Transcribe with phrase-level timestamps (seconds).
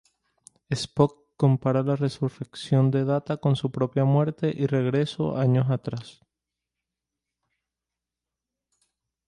[0.71, 6.21] Spock compara la "resurrección" de Data con su propia muerte y regreso años atrás.